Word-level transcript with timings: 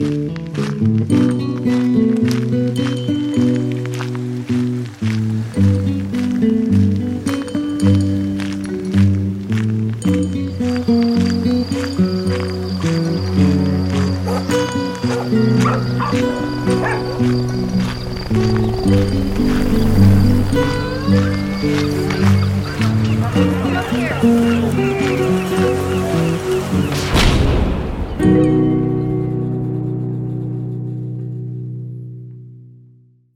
Mm-hmm. 0.00 0.39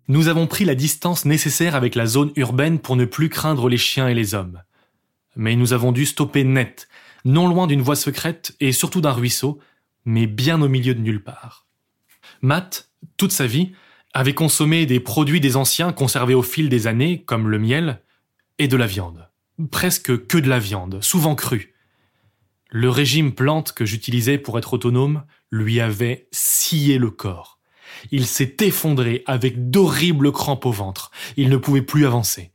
Nous 0.06 0.28
avons 0.28 0.46
pris 0.46 0.66
la 0.66 0.74
distance 0.74 1.24
nécessaire 1.24 1.74
avec 1.74 1.94
la 1.94 2.04
zone 2.04 2.30
urbaine 2.36 2.78
pour 2.78 2.94
ne 2.94 3.06
plus 3.06 3.30
craindre 3.30 3.70
les 3.70 3.78
chiens 3.78 4.06
et 4.06 4.14
les 4.14 4.34
hommes. 4.34 4.62
Mais 5.34 5.56
nous 5.56 5.72
avons 5.72 5.92
dû 5.92 6.04
stopper 6.04 6.44
net, 6.44 6.88
non 7.24 7.48
loin 7.48 7.66
d'une 7.66 7.80
voie 7.80 7.96
secrète 7.96 8.54
et 8.60 8.72
surtout 8.72 9.00
d'un 9.00 9.12
ruisseau, 9.12 9.60
mais 10.04 10.26
bien 10.26 10.60
au 10.60 10.68
milieu 10.68 10.94
de 10.94 11.00
nulle 11.00 11.22
part. 11.22 11.66
Matt, 12.42 12.90
toute 13.16 13.32
sa 13.32 13.46
vie, 13.46 13.72
avait 14.12 14.34
consommé 14.34 14.84
des 14.84 15.00
produits 15.00 15.40
des 15.40 15.56
anciens 15.56 15.92
conservés 15.92 16.34
au 16.34 16.42
fil 16.42 16.68
des 16.68 16.86
années, 16.86 17.22
comme 17.24 17.48
le 17.48 17.58
miel, 17.58 18.02
et 18.58 18.68
de 18.68 18.76
la 18.76 18.86
viande. 18.86 19.28
Presque 19.70 20.26
que 20.26 20.38
de 20.38 20.50
la 20.50 20.58
viande, 20.58 21.02
souvent 21.02 21.34
crue. 21.34 21.74
Le 22.68 22.90
régime 22.90 23.32
plante 23.32 23.72
que 23.72 23.86
j'utilisais 23.86 24.36
pour 24.36 24.58
être 24.58 24.74
autonome 24.74 25.24
lui 25.50 25.80
avait 25.80 26.28
scié 26.30 26.98
le 26.98 27.10
corps. 27.10 27.58
Il 28.10 28.26
s'est 28.26 28.56
effondré 28.60 29.22
avec 29.26 29.70
d'horribles 29.70 30.32
crampes 30.32 30.66
au 30.66 30.72
ventre. 30.72 31.10
Il 31.36 31.48
ne 31.48 31.56
pouvait 31.56 31.82
plus 31.82 32.06
avancer. 32.06 32.52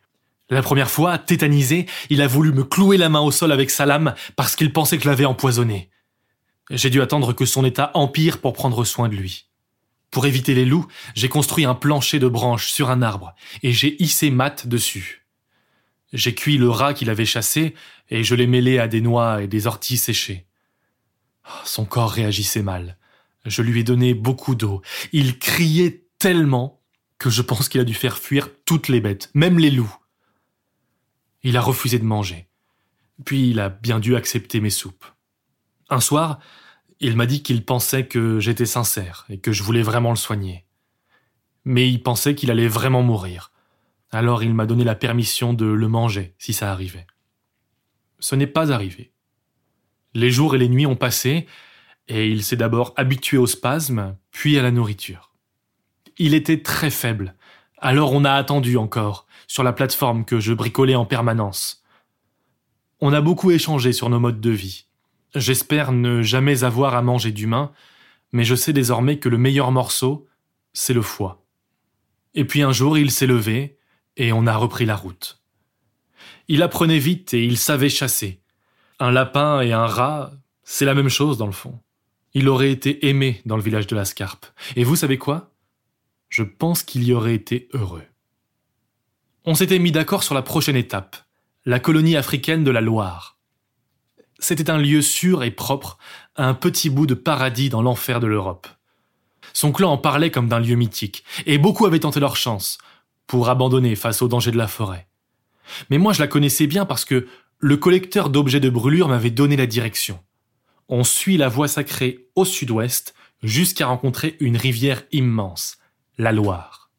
La 0.49 0.63
première 0.63 0.89
fois, 0.89 1.17
tétanisé, 1.17 1.85
il 2.09 2.21
a 2.21 2.27
voulu 2.27 2.51
me 2.51 2.63
clouer 2.63 2.97
la 2.97 3.09
main 3.09 3.19
au 3.19 3.31
sol 3.31 3.51
avec 3.51 3.69
sa 3.69 3.85
lame 3.85 4.15
parce 4.35 4.55
qu'il 4.55 4.73
pensait 4.73 4.97
que 4.97 5.03
je 5.03 5.09
l'avais 5.09 5.25
empoisonné. 5.25 5.89
J'ai 6.71 6.89
dû 6.89 7.01
attendre 7.01 7.33
que 7.33 7.45
son 7.45 7.65
état 7.65 7.91
empire 7.93 8.39
pour 8.39 8.53
prendre 8.53 8.83
soin 8.83 9.09
de 9.09 9.15
lui. 9.15 9.45
Pour 10.11 10.25
éviter 10.25 10.55
les 10.55 10.65
loups, 10.65 10.87
j'ai 11.13 11.29
construit 11.29 11.65
un 11.65 11.75
plancher 11.75 12.17
de 12.17 12.27
branches 12.27 12.71
sur 12.71 12.89
un 12.89 13.03
arbre 13.03 13.35
et 13.61 13.73
j'ai 13.73 14.01
hissé 14.01 14.31
Matt 14.31 14.67
dessus. 14.67 15.25
J'ai 16.13 16.33
cuit 16.33 16.57
le 16.57 16.69
rat 16.69 16.95
qu'il 16.95 17.11
avait 17.11 17.25
chassé 17.25 17.75
et 18.09 18.23
je 18.23 18.33
l'ai 18.33 18.47
mêlé 18.47 18.79
à 18.79 18.87
des 18.87 19.01
noix 19.01 19.43
et 19.43 19.47
des 19.47 19.67
orties 19.67 19.97
séchées. 19.97 20.47
Son 21.63 21.85
corps 21.85 22.11
réagissait 22.11 22.63
mal. 22.63 22.97
Je 23.45 23.61
lui 23.61 23.79
ai 23.79 23.83
donné 23.83 24.13
beaucoup 24.13 24.55
d'eau. 24.55 24.81
Il 25.11 25.39
criait 25.39 26.05
tellement 26.17 26.81
que 27.17 27.29
je 27.29 27.41
pense 27.41 27.69
qu'il 27.69 27.81
a 27.81 27.85
dû 27.85 27.93
faire 27.93 28.17
fuir 28.17 28.49
toutes 28.65 28.87
les 28.87 29.01
bêtes, 29.01 29.29
même 29.33 29.59
les 29.59 29.71
loups. 29.71 29.95
Il 31.43 31.57
a 31.57 31.61
refusé 31.61 31.99
de 31.99 32.05
manger. 32.05 32.47
Puis 33.25 33.49
il 33.49 33.59
a 33.59 33.69
bien 33.69 33.99
dû 33.99 34.15
accepter 34.15 34.61
mes 34.61 34.69
soupes. 34.69 35.05
Un 35.89 35.99
soir, 35.99 36.39
il 36.99 37.15
m'a 37.15 37.25
dit 37.25 37.43
qu'il 37.43 37.65
pensait 37.65 38.07
que 38.07 38.39
j'étais 38.39 38.65
sincère 38.65 39.25
et 39.29 39.39
que 39.39 39.51
je 39.51 39.63
voulais 39.63 39.81
vraiment 39.81 40.09
le 40.09 40.15
soigner. 40.15 40.65
Mais 41.65 41.89
il 41.89 42.01
pensait 42.01 42.35
qu'il 42.35 42.51
allait 42.51 42.67
vraiment 42.67 43.03
mourir. 43.03 43.51
Alors 44.11 44.43
il 44.43 44.53
m'a 44.53 44.65
donné 44.65 44.83
la 44.83 44.95
permission 44.95 45.53
de 45.53 45.65
le 45.65 45.87
manger 45.87 46.33
si 46.37 46.53
ça 46.53 46.71
arrivait. 46.71 47.07
Ce 48.19 48.35
n'est 48.35 48.47
pas 48.47 48.71
arrivé. 48.71 49.11
Les 50.13 50.31
jours 50.31 50.55
et 50.55 50.57
les 50.57 50.69
nuits 50.69 50.87
ont 50.87 50.95
passé, 50.95 51.47
et 52.09 52.27
il 52.27 52.43
s'est 52.43 52.55
d'abord 52.55 52.93
habitué 52.97 53.37
au 53.37 53.47
spasme, 53.47 54.17
puis 54.31 54.57
à 54.57 54.63
la 54.63 54.71
nourriture. 54.71 55.31
Il 56.17 56.33
était 56.33 56.61
très 56.61 56.89
faible, 56.89 57.35
alors 57.77 58.11
on 58.11 58.25
a 58.25 58.33
attendu 58.33 58.75
encore, 58.75 59.27
sur 59.47 59.63
la 59.63 59.71
plateforme 59.71 60.25
que 60.25 60.39
je 60.39 60.53
bricolais 60.53 60.95
en 60.95 61.05
permanence. 61.05 61.83
On 62.99 63.13
a 63.13 63.21
beaucoup 63.21 63.51
échangé 63.51 63.93
sur 63.93 64.09
nos 64.09 64.19
modes 64.19 64.41
de 64.41 64.49
vie. 64.49 64.85
J'espère 65.35 65.91
ne 65.91 66.21
jamais 66.23 66.63
avoir 66.63 66.95
à 66.95 67.01
manger 67.01 67.31
d'humain, 67.31 67.71
mais 68.31 68.43
je 68.43 68.55
sais 68.55 68.73
désormais 68.73 69.19
que 69.19 69.29
le 69.29 69.37
meilleur 69.37 69.71
morceau, 69.71 70.27
c'est 70.73 70.93
le 70.93 71.03
foie. 71.03 71.45
Et 72.33 72.43
puis 72.43 72.63
un 72.63 72.71
jour, 72.71 72.97
il 72.97 73.11
s'est 73.11 73.27
levé, 73.27 73.77
et 74.17 74.33
on 74.33 74.47
a 74.47 74.57
repris 74.57 74.85
la 74.85 74.95
route. 74.95 75.41
Il 76.47 76.63
apprenait 76.63 76.99
vite 76.99 77.33
et 77.35 77.45
il 77.45 77.57
savait 77.57 77.89
chasser. 77.89 78.41
Un 78.99 79.11
lapin 79.11 79.61
et 79.61 79.71
un 79.71 79.85
rat, 79.85 80.31
c'est 80.63 80.85
la 80.85 80.95
même 80.95 81.09
chose 81.09 81.37
dans 81.37 81.45
le 81.45 81.51
fond. 81.51 81.79
Il 82.33 82.47
aurait 82.47 82.71
été 82.71 83.07
aimé 83.07 83.41
dans 83.45 83.55
le 83.57 83.63
village 83.63 83.87
de 83.87 83.95
la 83.95 84.05
Scarpe. 84.05 84.45
Et 84.75 84.83
vous 84.83 84.95
savez 84.95 85.17
quoi? 85.17 85.51
Je 86.29 86.43
pense 86.43 86.83
qu'il 86.83 87.03
y 87.03 87.13
aurait 87.13 87.33
été 87.33 87.69
heureux. 87.73 88.03
On 89.45 89.55
s'était 89.55 89.79
mis 89.79 89.91
d'accord 89.91 90.23
sur 90.23 90.35
la 90.35 90.43
prochaine 90.43 90.75
étape, 90.75 91.17
la 91.65 91.79
colonie 91.79 92.15
africaine 92.15 92.63
de 92.63 92.71
la 92.71 92.81
Loire. 92.81 93.37
C'était 94.37 94.69
un 94.69 94.77
lieu 94.77 95.01
sûr 95.01 95.43
et 95.43 95.51
propre, 95.51 95.97
un 96.35 96.53
petit 96.53 96.89
bout 96.89 97.07
de 97.07 97.15
paradis 97.15 97.69
dans 97.69 97.81
l'enfer 97.81 98.19
de 98.19 98.27
l'Europe. 98.27 98.67
Son 99.53 99.71
clan 99.71 99.91
en 99.91 99.97
parlait 99.97 100.31
comme 100.31 100.47
d'un 100.47 100.59
lieu 100.59 100.75
mythique, 100.75 101.23
et 101.45 101.57
beaucoup 101.57 101.85
avaient 101.85 101.99
tenté 101.99 102.19
leur 102.19 102.35
chance, 102.35 102.77
pour 103.25 103.49
abandonner 103.49 103.95
face 103.95 104.21
aux 104.21 104.27
dangers 104.27 104.51
de 104.51 104.57
la 104.57 104.67
forêt. 104.67 105.07
Mais 105.89 105.97
moi 105.97 106.13
je 106.13 106.19
la 106.19 106.27
connaissais 106.27 106.67
bien 106.67 106.85
parce 106.85 107.05
que 107.05 107.27
le 107.57 107.77
collecteur 107.77 108.29
d'objets 108.29 108.59
de 108.59 108.69
brûlure 108.69 109.09
m'avait 109.09 109.31
donné 109.31 109.57
la 109.57 109.65
direction 109.65 110.19
on 110.89 111.03
suit 111.03 111.37
la 111.37 111.47
voie 111.47 111.67
sacrée 111.67 112.27
au 112.35 112.45
sud-ouest 112.45 113.13
jusqu'à 113.43 113.87
rencontrer 113.87 114.35
une 114.39 114.57
rivière 114.57 115.03
immense, 115.11 115.77
la 116.17 116.31
Loire. 116.31 116.89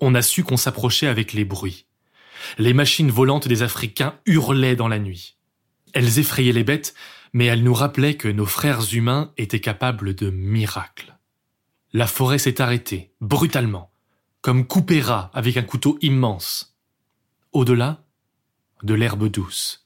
On 0.00 0.14
a 0.14 0.22
su 0.22 0.42
qu'on 0.42 0.56
s'approchait 0.56 1.06
avec 1.06 1.32
les 1.32 1.44
bruits. 1.44 1.86
Les 2.58 2.74
machines 2.74 3.10
volantes 3.10 3.48
des 3.48 3.62
Africains 3.62 4.18
hurlaient 4.26 4.76
dans 4.76 4.88
la 4.88 4.98
nuit. 4.98 5.36
Elles 5.92 6.18
effrayaient 6.18 6.52
les 6.52 6.64
bêtes, 6.64 6.94
mais 7.32 7.46
elles 7.46 7.62
nous 7.62 7.74
rappelaient 7.74 8.16
que 8.16 8.28
nos 8.28 8.46
frères 8.46 8.92
humains 8.92 9.32
étaient 9.36 9.60
capables 9.60 10.14
de 10.14 10.30
miracles. 10.30 11.16
La 11.92 12.06
forêt 12.06 12.38
s'est 12.38 12.60
arrêtée, 12.60 13.12
brutalement, 13.20 13.90
comme 14.40 14.66
coupé 14.66 15.00
ras 15.00 15.30
avec 15.32 15.56
un 15.56 15.62
couteau 15.62 15.98
immense. 16.02 16.76
Au-delà, 17.52 18.04
de 18.82 18.94
l'herbe 18.94 19.28
douce 19.28 19.85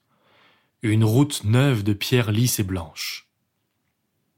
une 0.82 1.04
route 1.04 1.44
neuve 1.44 1.82
de 1.82 1.92
pierres 1.92 2.32
lisses 2.32 2.58
et 2.58 2.64
blanches. 2.64 3.28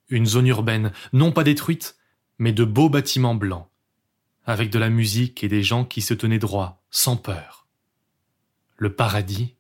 Une 0.09 0.27
zone 0.27 0.49
urbaine, 0.49 0.93
non 1.13 1.33
pas 1.33 1.45
détruite, 1.45 1.97
mais 2.39 2.53
de 2.53 2.65
beaux 2.65 2.89
bâtiments 2.89 3.35
blancs, 3.35 3.69
avec 4.45 4.71
de 4.71 4.79
la 4.79 4.91
musique 4.91 5.45
et 5.45 5.49
des 5.49 5.63
gens 5.63 5.85
qui 5.85 6.03
se 6.03 6.15
tenaient 6.15 6.39
droit, 6.39 6.83
sans 6.91 7.17
peur. 7.17 7.67
Le 8.77 8.95
paradis 8.95 9.55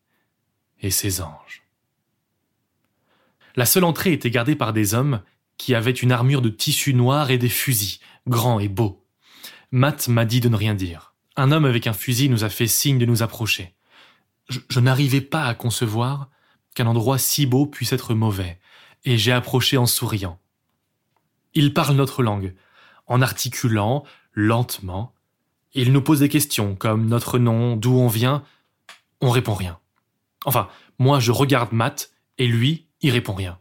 et 0.80 0.90
ses 0.90 1.20
anges. 1.22 1.62
La 3.54 3.66
seule 3.66 3.84
entrée 3.84 4.12
était 4.12 4.30
gardée 4.30 4.56
par 4.56 4.72
des 4.72 4.94
hommes 4.94 5.22
qui 5.58 5.74
avaient 5.74 5.90
une 5.92 6.10
armure 6.10 6.42
de 6.42 6.48
tissu 6.48 6.94
noir 6.94 7.30
et 7.30 7.38
des 7.38 7.48
fusils, 7.48 8.00
grands 8.26 8.58
et 8.58 8.68
beaux. 8.68 9.06
Matt 9.70 10.08
m'a 10.08 10.24
dit 10.24 10.40
de 10.40 10.48
ne 10.48 10.56
rien 10.56 10.74
dire. 10.74 11.14
Un 11.36 11.52
homme 11.52 11.64
avec 11.64 11.86
un 11.86 11.92
fusil 11.92 12.28
nous 12.28 12.44
a 12.44 12.48
fait 12.48 12.66
signe 12.66 12.98
de 12.98 13.06
nous 13.06 13.22
approcher. 13.22 13.74
Je 14.48 14.80
n'arrivais 14.80 15.20
pas 15.20 15.44
à 15.44 15.54
concevoir 15.54 16.30
qu'un 16.74 16.86
endroit 16.86 17.18
si 17.18 17.46
beau 17.46 17.66
puisse 17.66 17.92
être 17.92 18.14
mauvais, 18.14 18.58
et 19.04 19.18
j'ai 19.18 19.32
approché 19.32 19.76
en 19.76 19.86
souriant. 19.86 20.38
Il 21.54 21.74
parle 21.74 21.96
notre 21.96 22.22
langue, 22.22 22.54
en 23.06 23.20
articulant, 23.20 24.04
lentement. 24.32 25.12
Il 25.74 25.92
nous 25.92 26.02
pose 26.02 26.20
des 26.20 26.28
questions, 26.28 26.74
comme 26.74 27.06
notre 27.06 27.38
nom, 27.38 27.76
d'où 27.76 27.94
on 27.94 28.08
vient. 28.08 28.42
On 29.20 29.30
répond 29.30 29.54
rien. 29.54 29.78
Enfin, 30.44 30.68
moi 30.98 31.20
je 31.20 31.32
regarde 31.32 31.72
Matt, 31.72 32.12
et 32.38 32.46
lui, 32.46 32.86
il 33.00 33.10
répond 33.10 33.34
rien. 33.34 33.58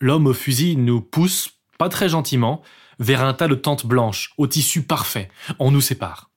L'homme 0.00 0.26
au 0.26 0.34
fusil 0.34 0.76
nous 0.76 1.00
pousse, 1.00 1.50
pas 1.78 1.88
très 1.88 2.08
gentiment, 2.08 2.62
vers 2.98 3.22
un 3.22 3.34
tas 3.34 3.48
de 3.48 3.54
tentes 3.54 3.86
blanches, 3.86 4.32
au 4.36 4.46
tissu 4.46 4.82
parfait. 4.82 5.28
On 5.58 5.70
nous 5.70 5.80
sépare. 5.80 6.30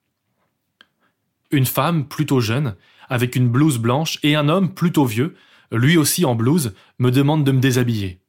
Une 1.51 1.65
femme, 1.65 2.07
plutôt 2.07 2.39
jeune, 2.39 2.75
avec 3.09 3.35
une 3.35 3.49
blouse 3.49 3.77
blanche, 3.77 4.19
et 4.23 4.35
un 4.35 4.49
homme 4.49 4.73
plutôt 4.73 5.05
vieux, 5.05 5.35
lui 5.71 5.97
aussi 5.97 6.25
en 6.25 6.35
blouse, 6.35 6.73
me 6.99 7.11
demande 7.11 7.43
de 7.43 7.51
me 7.51 7.59
déshabiller. 7.59 8.19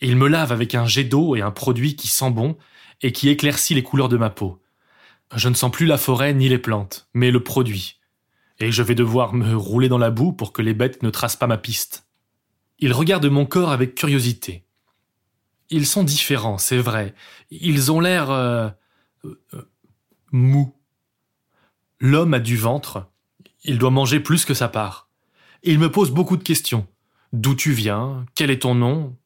Il 0.00 0.16
me 0.16 0.28
lave 0.28 0.52
avec 0.52 0.74
un 0.74 0.86
jet 0.86 1.04
d'eau 1.04 1.36
et 1.36 1.40
un 1.40 1.50
produit 1.50 1.96
qui 1.96 2.08
sent 2.08 2.30
bon 2.30 2.56
et 3.02 3.12
qui 3.12 3.28
éclaircit 3.28 3.74
les 3.74 3.82
couleurs 3.82 4.08
de 4.08 4.16
ma 4.16 4.30
peau. 4.30 4.60
Je 5.34 5.48
ne 5.48 5.54
sens 5.54 5.70
plus 5.70 5.86
la 5.86 5.98
forêt 5.98 6.34
ni 6.34 6.48
les 6.48 6.58
plantes, 6.58 7.08
mais 7.14 7.30
le 7.30 7.42
produit. 7.42 8.00
Et 8.60 8.70
je 8.70 8.82
vais 8.82 8.94
devoir 8.94 9.34
me 9.34 9.56
rouler 9.56 9.88
dans 9.88 9.98
la 9.98 10.10
boue 10.10 10.32
pour 10.32 10.52
que 10.52 10.62
les 10.62 10.74
bêtes 10.74 11.02
ne 11.02 11.10
tracent 11.10 11.36
pas 11.36 11.46
ma 11.46 11.58
piste. 11.58 12.06
Il 12.78 12.92
regarde 12.92 13.26
mon 13.26 13.46
corps 13.46 13.72
avec 13.72 13.94
curiosité. 13.94 14.64
Ils 15.70 15.86
sont 15.86 16.04
différents, 16.04 16.58
c'est 16.58 16.78
vrai. 16.78 17.14
Ils 17.50 17.90
ont 17.90 18.00
l'air 18.00 18.30
euh, 18.30 18.68
euh, 19.24 19.70
mous. 20.30 20.74
L'homme 21.98 22.34
a 22.34 22.40
du 22.40 22.56
ventre, 22.56 23.10
il 23.64 23.78
doit 23.78 23.90
manger 23.90 24.20
plus 24.20 24.44
que 24.44 24.54
sa 24.54 24.68
part. 24.68 25.08
Il 25.62 25.78
me 25.78 25.90
pose 25.90 26.10
beaucoup 26.10 26.36
de 26.36 26.42
questions. 26.42 26.86
D'où 27.32 27.54
tu 27.54 27.72
viens? 27.72 28.26
Quel 28.34 28.50
est 28.50 28.62
ton 28.62 28.74
nom? 28.74 29.16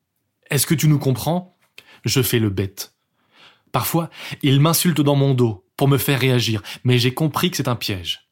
Est-ce 0.50 0.66
que 0.66 0.74
tu 0.74 0.88
nous 0.88 0.98
comprends? 0.98 1.58
Je 2.04 2.22
fais 2.22 2.38
le 2.38 2.48
bête. 2.48 2.94
Parfois, 3.72 4.08
il 4.42 4.60
m'insulte 4.60 5.00
dans 5.00 5.16
mon 5.16 5.34
dos 5.34 5.66
pour 5.76 5.88
me 5.88 5.98
faire 5.98 6.20
réagir, 6.20 6.62
mais 6.84 6.98
j'ai 6.98 7.12
compris 7.12 7.50
que 7.50 7.56
c'est 7.56 7.68
un 7.68 7.76
piège. 7.76 8.28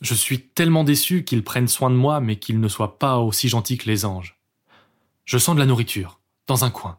Je 0.00 0.14
suis 0.14 0.48
tellement 0.48 0.84
déçu 0.84 1.24
qu'ils 1.24 1.44
prennent 1.44 1.68
soin 1.68 1.90
de 1.90 1.94
moi, 1.94 2.20
mais 2.20 2.36
qu'ils 2.36 2.60
ne 2.60 2.68
soient 2.68 2.98
pas 2.98 3.18
aussi 3.18 3.48
gentils 3.48 3.76
que 3.76 3.86
les 3.86 4.06
anges. 4.06 4.40
Je 5.26 5.36
sens 5.36 5.54
de 5.54 5.60
la 5.60 5.66
nourriture, 5.66 6.20
dans 6.46 6.64
un 6.64 6.70
coin. 6.70 6.98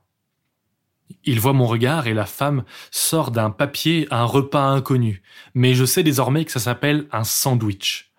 Il 1.24 1.40
voit 1.40 1.54
mon 1.54 1.68
regard 1.68 2.08
et 2.08 2.14
la 2.14 2.26
femme 2.26 2.64
sort 2.92 3.32
d'un 3.32 3.50
papier 3.50 4.08
un 4.12 4.26
repas 4.26 4.64
inconnu, 4.64 5.22
mais 5.54 5.74
je 5.74 5.86
sais 5.86 6.04
désormais 6.04 6.46
que 6.46 6.52
ça 6.52 6.60
s'appelle 6.60 7.08
un 7.12 7.24
sandwich. 7.24 8.12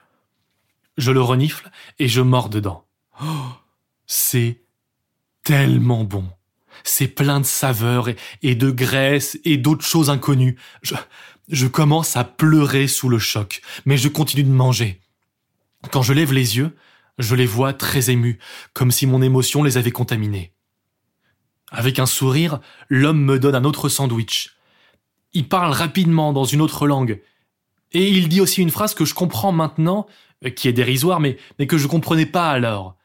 Je 0.98 1.10
le 1.10 1.22
renifle 1.22 1.70
et 1.98 2.08
je 2.08 2.20
mords 2.20 2.48
dedans. 2.48 2.84
C'est 4.06 4.62
tellement 5.42 6.04
bon. 6.04 6.28
C'est 6.84 7.08
plein 7.08 7.40
de 7.40 7.46
saveurs 7.46 8.08
et, 8.42 8.54
de 8.54 8.70
graisse 8.70 9.38
et 9.44 9.56
d'autres 9.56 9.84
choses 9.84 10.10
inconnues. 10.10 10.58
Je, 10.82 10.94
je 11.48 11.66
commence 11.66 12.16
à 12.16 12.24
pleurer 12.24 12.88
sous 12.88 13.08
le 13.08 13.18
choc, 13.18 13.62
mais 13.84 13.96
je 13.96 14.08
continue 14.08 14.42
de 14.42 14.50
manger. 14.50 15.00
Quand 15.90 16.02
je 16.02 16.12
lève 16.12 16.32
les 16.32 16.56
yeux, 16.56 16.76
je 17.18 17.34
les 17.34 17.46
vois 17.46 17.72
très 17.72 18.10
émus, 18.10 18.38
comme 18.72 18.90
si 18.90 19.06
mon 19.06 19.22
émotion 19.22 19.62
les 19.62 19.76
avait 19.76 19.90
contaminés. 19.90 20.52
Avec 21.72 21.98
un 21.98 22.06
sourire, 22.06 22.60
l'homme 22.88 23.22
me 23.22 23.38
donne 23.38 23.54
un 23.54 23.64
autre 23.64 23.88
sandwich. 23.88 24.54
Il 25.32 25.48
parle 25.48 25.72
rapidement 25.72 26.32
dans 26.32 26.44
une 26.44 26.60
autre 26.60 26.86
langue. 26.86 27.20
Et 27.92 28.08
il 28.08 28.28
dit 28.28 28.40
aussi 28.40 28.60
une 28.60 28.70
phrase 28.70 28.94
que 28.94 29.06
je 29.06 29.14
comprends 29.14 29.52
maintenant, 29.52 30.06
euh, 30.44 30.50
qui 30.50 30.68
est 30.68 30.72
dérisoire, 30.72 31.18
mais, 31.18 31.38
mais 31.58 31.66
que 31.66 31.78
je 31.78 31.86
comprenais 31.86 32.26
pas 32.26 32.50
alors. 32.50 32.96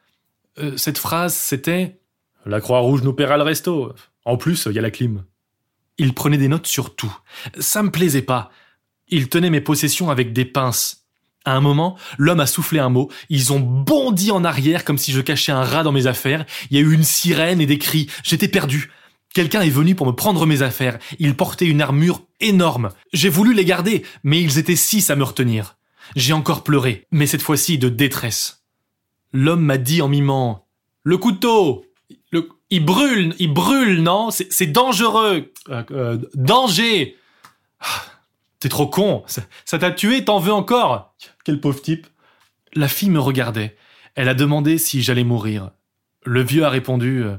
Euh, 0.59 0.75
cette 0.75 0.97
phrase, 0.97 1.33
c'était 1.33 1.99
La 2.45 2.59
Croix-Rouge 2.59 3.03
nous 3.03 3.13
paiera 3.13 3.37
le 3.37 3.43
resto. 3.43 3.93
En 4.25 4.37
plus, 4.37 4.67
il 4.69 4.73
y 4.73 4.79
a 4.79 4.81
la 4.81 4.91
clim. 4.91 5.23
Il 5.97 6.13
prenait 6.13 6.37
des 6.37 6.49
notes 6.49 6.67
sur 6.67 6.95
tout. 6.95 7.15
Ça 7.59 7.81
me 7.83 7.91
plaisait 7.91 8.21
pas. 8.21 8.51
Il 9.07 9.29
tenait 9.29 9.49
mes 9.49 9.61
possessions 9.61 10.09
avec 10.09 10.33
des 10.33 10.45
pinces. 10.45 11.06
À 11.47 11.55
un 11.55 11.61
moment, 11.61 11.95
l'homme 12.17 12.41
a 12.41 12.45
soufflé 12.45 12.79
un 12.79 12.89
mot, 12.89 13.09
ils 13.29 13.53
ont 13.53 13.61
bondi 13.61 14.31
en 14.31 14.43
arrière 14.43 14.83
comme 14.83 14.97
si 14.97 15.13
je 15.13 15.21
cachais 15.21 15.53
un 15.53 15.63
rat 15.63 15.83
dans 15.83 15.93
mes 15.93 16.05
affaires, 16.05 16.45
il 16.69 16.75
y 16.75 16.77
a 16.77 16.83
eu 16.83 16.93
une 16.93 17.05
sirène 17.05 17.61
et 17.61 17.65
des 17.65 17.77
cris, 17.77 18.09
j'étais 18.21 18.49
perdu. 18.49 18.91
Quelqu'un 19.33 19.61
est 19.61 19.69
venu 19.69 19.95
pour 19.95 20.05
me 20.05 20.11
prendre 20.11 20.45
mes 20.45 20.61
affaires, 20.61 20.99
il 21.19 21.37
portait 21.37 21.67
une 21.67 21.81
armure 21.81 22.23
énorme. 22.41 22.89
J'ai 23.13 23.29
voulu 23.29 23.53
les 23.53 23.63
garder, 23.63 24.03
mais 24.25 24.41
ils 24.41 24.57
étaient 24.59 24.75
six 24.75 25.09
à 25.09 25.15
me 25.15 25.23
retenir. 25.23 25.77
J'ai 26.17 26.33
encore 26.33 26.65
pleuré, 26.65 27.07
mais 27.11 27.27
cette 27.27 27.41
fois-ci 27.41 27.77
de 27.77 27.87
détresse. 27.87 28.65
L'homme 29.31 29.63
m'a 29.63 29.77
dit 29.77 30.01
en 30.01 30.09
mimant 30.09 30.67
Le 31.03 31.17
couteau! 31.17 31.85
Il 32.69 32.83
brûle 32.83 33.35
Il 33.39 33.53
brûle, 33.53 34.03
non? 34.03 34.31
C'est 34.31 34.73
dangereux. 34.73 35.53
Euh, 35.69 35.83
euh, 35.91 36.17
Danger 36.33 37.15
ah, 37.79 38.03
T'es 38.59 38.69
trop 38.69 38.87
con 38.87 39.23
Ça 39.27 39.79
t'a 39.79 39.91
tué, 39.91 40.25
t'en 40.25 40.39
veux 40.39 40.53
encore 40.53 41.15
quel 41.47 41.61
pauvre 41.61 41.81
type. 41.81 42.07
La 42.73 42.89
fille 42.89 43.09
me 43.09 43.21
regardait. 43.21 43.77
Elle 44.15 44.27
a 44.27 44.33
demandé 44.33 44.77
si 44.77 45.01
j'allais 45.01 45.23
mourir. 45.23 45.71
Le 46.25 46.43
vieux 46.43 46.65
a 46.65 46.69
répondu 46.69 47.23
euh, 47.23 47.37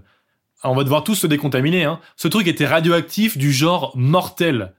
On 0.64 0.74
va 0.74 0.82
devoir 0.82 1.04
tous 1.04 1.14
se 1.14 1.26
décontaminer. 1.26 1.84
Hein. 1.84 2.00
Ce 2.16 2.26
truc 2.26 2.46
était 2.46 2.66
radioactif 2.66 3.36
du 3.36 3.52
genre 3.52 3.92
mortel. 3.96 4.74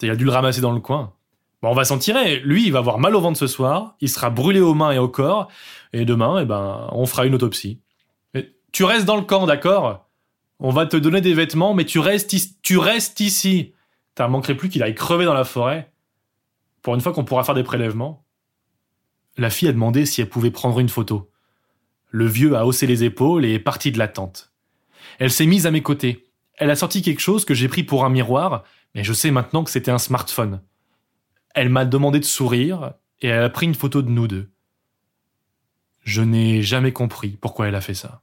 Il 0.00 0.10
a 0.10 0.14
dû 0.14 0.24
le 0.24 0.30
ramasser 0.30 0.60
dans 0.60 0.70
le 0.70 0.78
coin. 0.78 1.14
Bon, 1.60 1.70
on 1.70 1.74
va 1.74 1.84
s'en 1.84 1.98
tirer. 1.98 2.38
Lui, 2.38 2.66
il 2.66 2.72
va 2.72 2.78
avoir 2.78 3.00
mal 3.00 3.16
au 3.16 3.20
ventre 3.20 3.36
ce 3.36 3.48
soir. 3.48 3.96
Il 4.00 4.08
sera 4.08 4.30
brûlé 4.30 4.60
aux 4.60 4.74
mains 4.74 4.92
et 4.92 4.98
au 4.98 5.08
corps. 5.08 5.48
Et 5.92 6.04
demain, 6.04 6.38
eh 6.40 6.44
ben, 6.44 6.86
on 6.92 7.04
fera 7.06 7.26
une 7.26 7.34
autopsie. 7.34 7.80
tu 8.70 8.84
restes 8.84 9.06
dans 9.06 9.16
le 9.16 9.22
camp, 9.22 9.46
d'accord? 9.46 10.08
On 10.60 10.70
va 10.70 10.86
te 10.86 10.96
donner 10.96 11.20
des 11.20 11.34
vêtements, 11.34 11.74
mais 11.74 11.84
tu 11.84 11.98
restes, 11.98 12.32
tu 12.62 12.78
restes 12.78 13.18
ici. 13.18 13.72
T'as 14.18 14.26
manquerait 14.26 14.56
plus 14.56 14.68
qu'il 14.68 14.82
aille 14.82 14.96
crever 14.96 15.26
dans 15.26 15.32
la 15.32 15.44
forêt. 15.44 15.92
Pour 16.82 16.96
une 16.96 17.00
fois 17.00 17.12
qu'on 17.12 17.24
pourra 17.24 17.44
faire 17.44 17.54
des 17.54 17.62
prélèvements. 17.62 18.26
La 19.36 19.48
fille 19.48 19.68
a 19.68 19.72
demandé 19.72 20.06
si 20.06 20.20
elle 20.20 20.28
pouvait 20.28 20.50
prendre 20.50 20.80
une 20.80 20.88
photo. 20.88 21.30
Le 22.10 22.26
vieux 22.26 22.56
a 22.56 22.66
haussé 22.66 22.88
les 22.88 23.04
épaules 23.04 23.44
et 23.44 23.54
est 23.54 23.60
parti 23.60 23.92
de 23.92 23.98
la 24.00 24.08
tente. 24.08 24.52
Elle 25.20 25.30
s'est 25.30 25.46
mise 25.46 25.66
à 25.66 25.70
mes 25.70 25.84
côtés. 25.84 26.32
Elle 26.56 26.70
a 26.70 26.74
sorti 26.74 27.00
quelque 27.00 27.20
chose 27.20 27.44
que 27.44 27.54
j'ai 27.54 27.68
pris 27.68 27.84
pour 27.84 28.04
un 28.04 28.10
miroir, 28.10 28.64
mais 28.96 29.04
je 29.04 29.12
sais 29.12 29.30
maintenant 29.30 29.62
que 29.62 29.70
c'était 29.70 29.92
un 29.92 29.98
smartphone. 29.98 30.62
Elle 31.54 31.68
m'a 31.68 31.84
demandé 31.84 32.18
de 32.18 32.24
sourire 32.24 32.94
et 33.20 33.28
elle 33.28 33.44
a 33.44 33.50
pris 33.50 33.66
une 33.66 33.76
photo 33.76 34.02
de 34.02 34.10
nous 34.10 34.26
deux. 34.26 34.50
Je 36.02 36.22
n'ai 36.22 36.60
jamais 36.62 36.90
compris 36.90 37.38
pourquoi 37.40 37.68
elle 37.68 37.76
a 37.76 37.80
fait 37.80 37.94
ça. 37.94 38.22